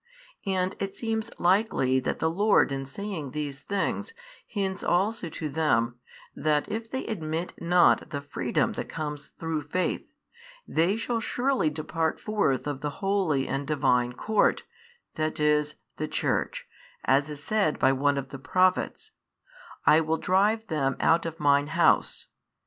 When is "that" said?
1.99-2.17, 6.35-6.67, 8.73-8.89, 15.17-15.39